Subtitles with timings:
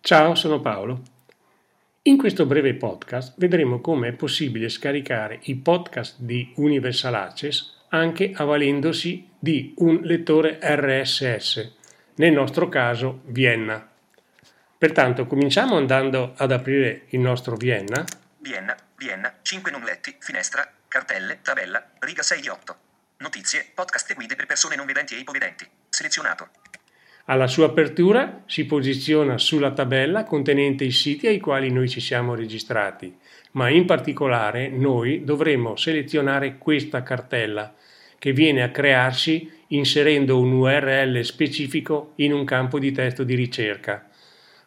[0.00, 1.02] Ciao, sono Paolo.
[2.02, 8.32] In questo breve podcast vedremo come è possibile scaricare i podcast di Universal Access anche
[8.34, 11.72] avvalendosi di un lettore RSS,
[12.16, 13.86] nel nostro caso Vienna.
[14.78, 18.04] Pertanto cominciamo andando ad aprire il nostro Vienna
[18.42, 22.76] Vienna, Vienna, 5 non letti, finestra, cartelle, tabella, riga 6 di 8.
[23.18, 25.64] Notizie, podcast e guide per persone non vedenti e ipovedenti.
[25.88, 26.48] Selezionato.
[27.26, 32.34] Alla sua apertura si posiziona sulla tabella contenente i siti ai quali noi ci siamo
[32.34, 33.16] registrati,
[33.52, 37.72] ma in particolare noi dovremo selezionare questa cartella
[38.18, 44.08] che viene a crearsi inserendo un URL specifico in un campo di testo di ricerca.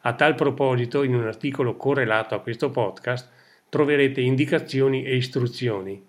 [0.04, 3.34] A tal proposito, in un articolo correlato a questo podcast,
[3.76, 6.02] troverete indicazioni e istruzioni.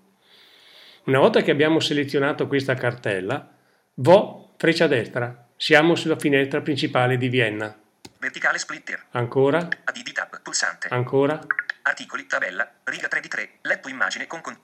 [1.06, 3.56] Una volta che abbiamo selezionato questa cartella,
[3.94, 7.76] vo freccia destra siamo sulla finestra principale di Vienna.
[8.20, 9.06] Verticale splitter.
[9.10, 9.58] Ancora.
[9.58, 10.86] Add tab, pulsante.
[10.92, 11.44] Ancora.
[11.82, 14.40] Articoli, tabella, riga 3 di 3, letto immagine con...
[14.42, 14.56] con...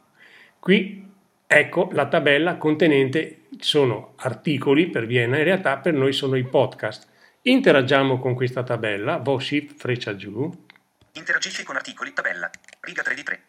[0.61, 1.11] Qui
[1.45, 7.08] ecco la tabella contenente, sono articoli per Vienna, in realtà per noi sono i podcast.
[7.42, 10.70] Interagiamo con questa tabella, vo shift freccia giù.
[11.14, 13.42] Interagisci con articoli, tabella, riga 3 di 3.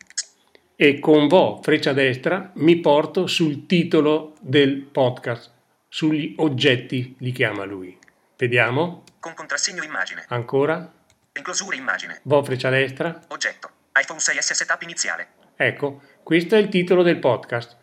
[0.75, 5.51] E con vo freccia destra mi porto sul titolo del podcast
[5.87, 7.97] sugli oggetti, li chiama lui.
[8.35, 9.03] Vediamo.
[9.19, 10.25] Con contrassegno immagine.
[10.27, 10.91] Ancora.
[11.31, 12.19] Enclosura immagine.
[12.23, 13.17] Vo freccia destra.
[13.27, 13.69] Oggetto.
[13.93, 15.27] iPhone 6S setup iniziale.
[15.55, 17.77] Ecco, questo è il titolo del podcast.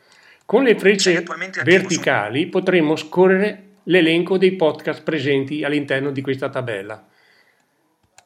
[0.44, 1.24] Con le frecce
[1.62, 2.48] verticali su...
[2.50, 7.02] potremo scorrere l'elenco dei podcast presenti all'interno di questa tabella.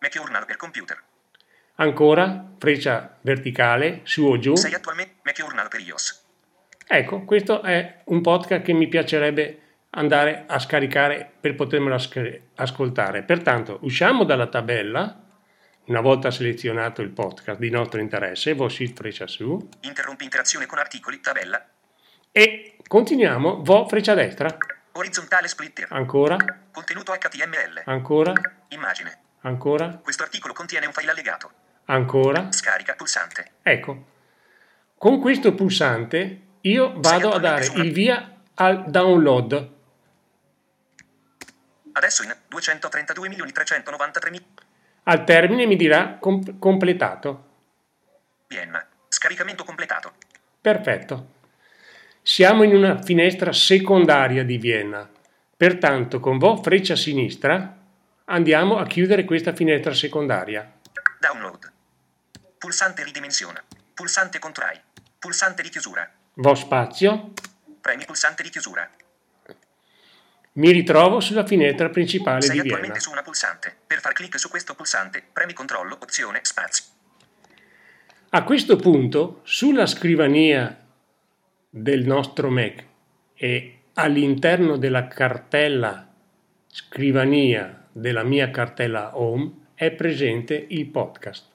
[0.01, 1.03] Mac Journal per computer.
[1.77, 4.55] Ancora, freccia verticale, su o giù.
[4.55, 6.23] Sei attualmente Mac Journal per iOS.
[6.87, 11.99] Ecco, questo è un podcast che mi piacerebbe andare a scaricare per potermelo
[12.55, 13.23] ascoltare.
[13.23, 15.21] Pertanto usciamo dalla tabella,
[15.87, 19.69] una volta selezionato il podcast di nostro interesse, vo shift freccia su.
[19.81, 21.65] Interrompi interazione con articoli, tabella.
[22.31, 24.57] E continuiamo, vo freccia destra.
[24.93, 25.89] Orizzontale splitter.
[25.91, 26.37] Ancora.
[26.71, 27.83] Contenuto HTML.
[27.87, 28.33] Ancora.
[28.69, 29.19] Immagine.
[29.41, 30.01] Ancora.
[30.03, 31.51] Questo articolo contiene un file allegato.
[31.87, 32.51] Ancora.
[32.51, 33.53] Scarica pulsante.
[33.63, 34.05] Ecco.
[34.97, 39.73] Con questo pulsante io vado a dare il via al download
[41.97, 44.41] Adesso in 232.393.000.
[45.05, 47.53] Al termine mi dirà com- completato.
[48.49, 48.85] Vienna.
[49.09, 50.15] Scaricamento completato.
[50.61, 51.33] Perfetto.
[52.21, 55.09] Siamo in una finestra secondaria di Vienna.
[55.57, 57.79] Pertanto con vo freccia sinistra
[58.25, 60.69] andiamo a chiudere questa finestra secondaria.
[61.21, 61.74] Download.
[62.65, 63.63] Pulsante ridimensiona.
[63.93, 64.81] Pulsante contrai.
[65.19, 66.11] Pulsante di chiusura.
[66.37, 67.33] Vo spazio.
[67.79, 68.89] Premi pulsante di chiusura.
[70.53, 72.77] Mi ritrovo sulla finestra principale Sei di Vienna.
[72.77, 73.77] attualmente su una pulsante.
[73.87, 76.85] Per far clic su questo pulsante, premi controllo, opzione, spazio.
[78.31, 80.87] A questo punto, sulla scrivania
[81.69, 82.83] del nostro Mac
[83.35, 86.11] e all'interno della cartella
[86.69, 91.53] scrivania della mia cartella Home è presente il podcast.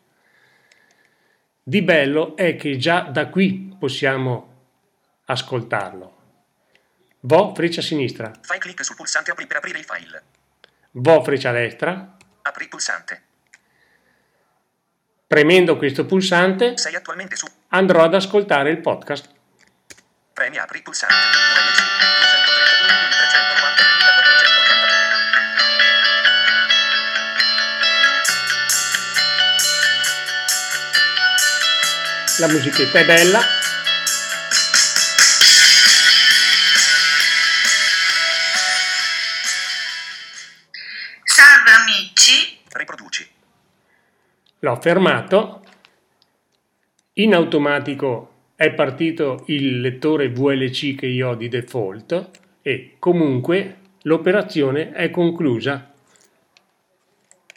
[1.70, 4.66] Di bello è che già da qui possiamo
[5.26, 6.18] ascoltarlo.
[7.20, 8.32] Vo freccia sinistra.
[8.42, 10.24] Fai clic sul pulsante apri per aprire il file.
[10.94, 12.18] Vo freccia destra.
[12.42, 13.22] Apri pulsante.
[15.28, 16.74] Premendo questo pulsante
[17.68, 19.30] andrò ad ascoltare il podcast.
[20.34, 22.19] Premi apri pulsante.
[32.40, 33.42] La musichetta è bella.
[41.26, 43.28] Salve amici, Riproduci.
[44.60, 45.66] L'ho fermato.
[47.16, 52.30] In automatico è partito il lettore VLC che io ho di default
[52.62, 55.92] e comunque l'operazione è conclusa.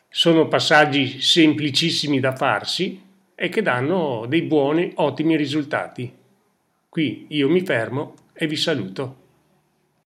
[0.08, 3.10] Sono passaggi semplicissimi da farsi
[3.42, 6.08] e che danno dei buoni, ottimi risultati.
[6.88, 9.21] Qui io mi fermo e vi saluto.